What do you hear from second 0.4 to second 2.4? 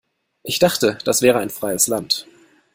Ich dachte, das wäre ein freies Land.